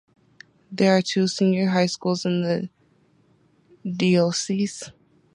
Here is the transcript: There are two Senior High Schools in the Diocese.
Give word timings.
There 0.71 0.97
are 0.97 1.03
two 1.03 1.27
Senior 1.27 1.67
High 1.67 1.85
Schools 1.85 2.25
in 2.25 2.41
the 2.41 2.69
Diocese. 3.87 4.91